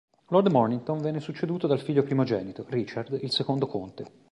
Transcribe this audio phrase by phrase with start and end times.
[0.29, 4.11] Lord Mornington venne succeduto dal figlio primogenito, Richard, il secondo conte.